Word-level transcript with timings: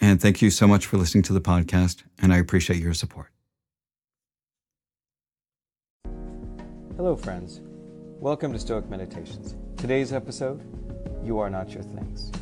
and 0.00 0.20
thank 0.20 0.42
you 0.42 0.50
so 0.50 0.66
much 0.66 0.86
for 0.86 0.96
listening 0.96 1.22
to 1.24 1.32
the 1.32 1.40
podcast, 1.40 2.02
and 2.20 2.32
I 2.32 2.38
appreciate 2.38 2.80
your 2.80 2.94
support. 2.94 3.28
Hello, 6.96 7.16
friends. 7.16 7.60
Welcome 8.20 8.52
to 8.52 8.58
Stoic 8.58 8.88
Meditations. 8.88 9.54
Today's 9.76 10.12
episode 10.12 10.60
You 11.24 11.38
Are 11.38 11.48
Not 11.48 11.70
Your 11.70 11.84
Things. 11.84 12.32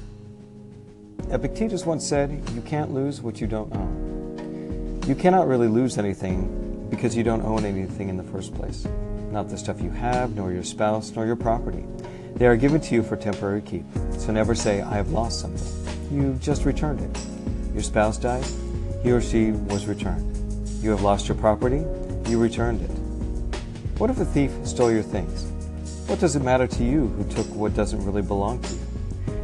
Epictetus 1.31 1.85
once 1.85 2.07
said, 2.07 2.43
You 2.55 2.63
can't 2.63 2.93
lose 2.93 3.21
what 3.21 3.41
you 3.41 3.47
don't 3.47 3.75
own. 3.75 5.03
You 5.07 5.15
cannot 5.15 5.47
really 5.47 5.69
lose 5.69 5.99
anything 5.99 6.89
because 6.89 7.17
you 7.17 7.23
don't 7.23 7.43
own 7.43 7.65
anything 7.65 8.09
in 8.09 8.17
the 8.17 8.23
first 8.23 8.55
place. 8.55 8.87
Not 9.31 9.49
the 9.49 9.59
stuff 9.59 9.81
you 9.81 9.91
have, 9.91 10.35
nor 10.37 10.53
your 10.53 10.63
spouse, 10.63 11.11
nor 11.11 11.27
your 11.27 11.37
property. 11.37 11.85
They 12.37 12.47
are 12.47 12.57
given 12.57 12.81
to 12.81 12.95
you 12.95 13.03
for 13.03 13.17
temporary 13.17 13.61
keep. 13.61 13.85
So 14.19 14.33
never 14.33 14.55
say, 14.55 14.81
I 14.81 14.95
have 14.95 15.11
lost 15.11 15.41
something. 15.41 15.87
You've 16.11 16.41
just 16.41 16.65
returned 16.65 17.01
it. 17.01 17.36
Your 17.77 17.83
spouse 17.83 18.17
died, 18.17 18.43
he 19.03 19.13
or 19.13 19.21
she 19.21 19.51
was 19.51 19.85
returned. 19.85 20.35
You 20.83 20.89
have 20.93 21.03
lost 21.03 21.29
your 21.29 21.37
property, 21.37 21.85
you 22.27 22.41
returned 22.41 22.81
it. 22.81 22.91
What 23.99 24.09
if 24.09 24.19
a 24.19 24.25
thief 24.25 24.51
stole 24.65 24.91
your 24.91 25.03
things? 25.03 25.45
What 26.09 26.19
does 26.19 26.37
it 26.37 26.43
matter 26.43 26.67
to 26.67 26.83
you 26.83 27.09
who 27.09 27.25
took 27.25 27.47
what 27.55 27.75
doesn't 27.75 28.03
really 28.03 28.23
belong 28.23 28.63
to 28.63 28.73
you? 28.73 28.81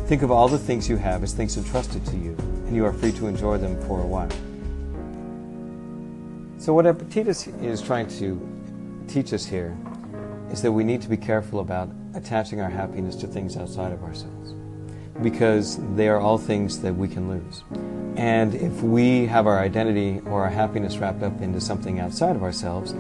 Think 0.06 0.22
of 0.22 0.30
all 0.30 0.48
the 0.48 0.56
things 0.56 0.89
you 0.89 0.97
have 0.97 1.22
as 1.22 1.34
things 1.34 1.58
entrusted 1.58 2.06
to 2.06 2.16
you, 2.16 2.34
and 2.39 2.74
you 2.74 2.86
are 2.86 2.92
free 2.94 3.12
to 3.12 3.27
enjoy 3.27 3.58
them 3.58 3.78
for 3.83 4.00
a 4.00 4.06
while. 4.06 4.30
So, 6.56 6.72
what 6.72 6.86
Epictetus 6.86 7.48
is 7.61 7.83
trying 7.83 8.08
to 8.17 8.41
teach 9.08 9.34
us 9.34 9.44
here 9.44 9.77
is 10.50 10.62
that 10.62 10.72
we 10.72 10.84
need 10.84 11.02
to 11.02 11.11
be 11.11 11.19
careful 11.19 11.61
about 11.61 11.91
attaching 12.14 12.62
our 12.62 12.70
happiness 12.70 13.14
to 13.17 13.27
things 13.27 13.58
outside 13.58 13.92
of 13.92 14.02
ourselves 14.02 14.55
because 15.20 15.78
they 15.96 16.08
are 16.08 16.18
all 16.18 16.38
things 16.38 16.80
that 16.80 16.94
we 16.94 17.08
can 17.08 17.28
lose. 17.28 17.64
And 18.16 18.55
if 18.55 18.82
we 18.82 19.27
have 19.27 19.46
our 19.46 19.58
identity 19.58 20.20
or 20.27 20.42
our 20.42 20.50
happiness 20.50 20.96
wrapped 20.98 21.22
up 21.22 21.41
into 21.41 21.60
something 21.60 22.00
outside 22.00 22.36
of 22.36 22.42
ourselves, 22.42 22.94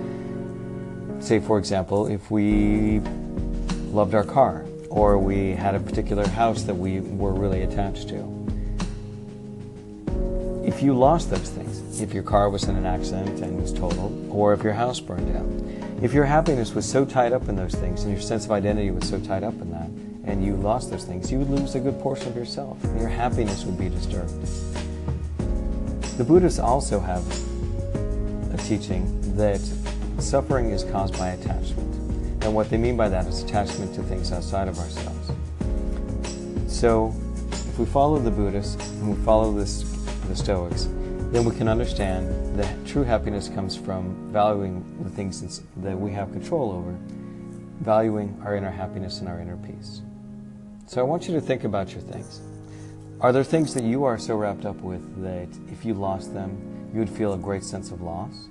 say, 1.24 1.40
for 1.40 1.58
example, 1.58 2.06
if 2.06 2.30
we 2.30 3.00
loved 3.92 4.14
our 4.14 4.24
car, 4.24 4.64
or 4.92 5.18
we 5.18 5.52
had 5.52 5.74
a 5.74 5.80
particular 5.80 6.26
house 6.28 6.64
that 6.64 6.74
we 6.74 7.00
were 7.00 7.32
really 7.32 7.62
attached 7.62 8.08
to. 8.08 8.16
If 10.66 10.82
you 10.82 10.94
lost 10.94 11.30
those 11.30 11.48
things, 11.48 12.00
if 12.00 12.12
your 12.12 12.22
car 12.22 12.50
was 12.50 12.64
in 12.64 12.76
an 12.76 12.84
accident 12.84 13.40
and 13.40 13.60
was 13.60 13.72
totaled, 13.72 14.30
or 14.30 14.52
if 14.52 14.62
your 14.62 14.74
house 14.74 15.00
burned 15.00 15.32
down, 15.32 15.98
if 16.02 16.12
your 16.12 16.24
happiness 16.24 16.74
was 16.74 16.84
so 16.84 17.04
tied 17.04 17.32
up 17.32 17.48
in 17.48 17.56
those 17.56 17.74
things 17.74 18.02
and 18.02 18.12
your 18.12 18.20
sense 18.20 18.44
of 18.44 18.50
identity 18.50 18.90
was 18.90 19.08
so 19.08 19.18
tied 19.18 19.44
up 19.44 19.54
in 19.54 19.70
that, 19.70 19.88
and 20.24 20.44
you 20.44 20.56
lost 20.56 20.90
those 20.90 21.04
things, 21.04 21.30
you 21.32 21.38
would 21.38 21.50
lose 21.50 21.74
a 21.74 21.80
good 21.80 21.98
portion 22.00 22.28
of 22.28 22.36
yourself. 22.36 22.82
And 22.84 23.00
your 23.00 23.08
happiness 23.08 23.64
would 23.64 23.78
be 23.78 23.88
disturbed. 23.88 24.32
The 26.16 26.24
Buddhists 26.24 26.58
also 26.58 27.00
have 27.00 27.24
a 28.52 28.56
teaching 28.58 29.36
that 29.36 29.60
suffering 30.18 30.70
is 30.70 30.84
caused 30.84 31.18
by 31.18 31.30
attachment. 31.30 31.88
And 32.44 32.54
what 32.54 32.70
they 32.70 32.76
mean 32.76 32.96
by 32.96 33.08
that 33.08 33.26
is 33.26 33.42
attachment 33.42 33.94
to 33.94 34.02
things 34.02 34.32
outside 34.32 34.68
of 34.68 34.78
ourselves. 34.78 35.32
So, 36.66 37.14
if 37.50 37.78
we 37.78 37.86
follow 37.86 38.18
the 38.18 38.30
Buddhists 38.30 38.74
and 39.00 39.16
we 39.16 39.24
follow 39.24 39.52
this, 39.52 39.82
the 40.28 40.36
Stoics, 40.36 40.88
then 41.32 41.44
we 41.44 41.54
can 41.56 41.66
understand 41.66 42.58
that 42.58 42.86
true 42.86 43.04
happiness 43.04 43.48
comes 43.48 43.74
from 43.74 44.30
valuing 44.32 44.84
the 45.02 45.10
things 45.10 45.62
that 45.78 45.98
we 45.98 46.12
have 46.12 46.30
control 46.32 46.72
over, 46.72 46.94
valuing 47.80 48.38
our 48.44 48.54
inner 48.54 48.70
happiness 48.70 49.20
and 49.20 49.28
our 49.28 49.40
inner 49.40 49.56
peace. 49.56 50.02
So, 50.92 51.00
I 51.00 51.04
want 51.04 51.26
you 51.26 51.32
to 51.32 51.40
think 51.40 51.64
about 51.64 51.92
your 51.92 52.02
things. 52.02 52.42
Are 53.22 53.32
there 53.32 53.44
things 53.44 53.72
that 53.72 53.82
you 53.82 54.04
are 54.04 54.18
so 54.18 54.36
wrapped 54.36 54.66
up 54.66 54.76
with 54.82 55.22
that 55.22 55.48
if 55.72 55.86
you 55.86 55.94
lost 55.94 56.34
them, 56.34 56.90
you 56.92 56.98
would 56.98 57.08
feel 57.08 57.32
a 57.32 57.38
great 57.38 57.64
sense 57.64 57.90
of 57.92 58.02
loss? 58.02 58.50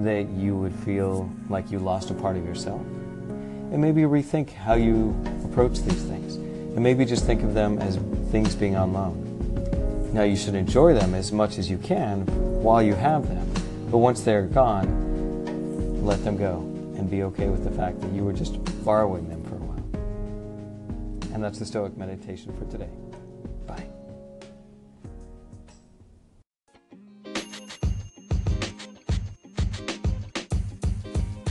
That 0.00 0.28
you 0.28 0.54
would 0.58 0.74
feel 0.74 1.32
like 1.48 1.70
you 1.70 1.78
lost 1.78 2.10
a 2.10 2.14
part 2.14 2.36
of 2.36 2.44
yourself? 2.44 2.82
and 2.82 3.80
maybe 3.80 4.02
rethink 4.02 4.52
how 4.52 4.74
you 4.74 5.16
approach 5.42 5.78
these 5.78 6.02
things. 6.02 6.34
And 6.34 6.80
maybe 6.80 7.06
just 7.06 7.24
think 7.24 7.42
of 7.42 7.54
them 7.54 7.78
as 7.78 7.96
things 8.30 8.54
being 8.54 8.76
on 8.76 8.92
loan. 8.92 10.10
Now, 10.12 10.24
you 10.24 10.36
should 10.36 10.56
enjoy 10.56 10.92
them 10.92 11.14
as 11.14 11.32
much 11.32 11.56
as 11.56 11.70
you 11.70 11.78
can 11.78 12.26
while 12.62 12.82
you 12.82 12.94
have 12.94 13.26
them, 13.26 13.50
but 13.90 13.98
once 13.98 14.20
they're 14.20 14.42
gone, 14.42 16.04
let 16.04 16.22
them 16.24 16.36
go 16.36 16.58
and 16.98 17.10
be 17.10 17.22
okay 17.22 17.48
with 17.48 17.64
the 17.64 17.70
fact 17.70 18.02
that 18.02 18.12
you 18.12 18.22
were 18.22 18.34
just 18.34 18.58
borrowing 18.84 19.30
them. 19.30 19.40
And 21.32 21.42
that's 21.42 21.58
the 21.58 21.66
Stoic 21.66 21.96
meditation 21.96 22.56
for 22.56 22.64
today. 22.70 22.90
Bye. 23.66 23.86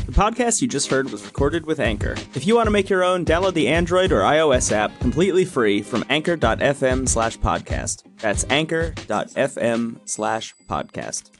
The 0.06 0.16
podcast 0.16 0.62
you 0.62 0.68
just 0.68 0.90
heard 0.90 1.12
was 1.12 1.24
recorded 1.24 1.66
with 1.66 1.80
Anchor. 1.80 2.16
If 2.34 2.46
you 2.46 2.56
want 2.56 2.68
to 2.68 2.72
make 2.72 2.90
your 2.90 3.04
own, 3.04 3.24
download 3.24 3.54
the 3.54 3.68
Android 3.68 4.12
or 4.12 4.22
iOS 4.22 4.72
app 4.72 5.00
completely 5.00 5.46
free 5.46 5.82
from 5.82 6.04
anchor.fm 6.10 7.08
slash 7.08 7.38
podcast. 7.38 8.04
That's 8.18 8.46
anchor.fm 8.50 10.00
slash 10.06 10.56
podcast. 10.68 11.39